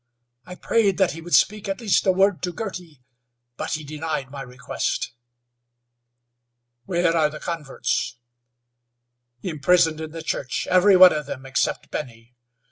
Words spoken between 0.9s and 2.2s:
that he would speak at least a